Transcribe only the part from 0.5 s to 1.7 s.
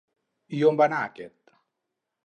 I on va anar aquest?